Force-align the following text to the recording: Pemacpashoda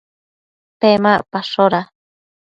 Pemacpashoda 0.79 1.79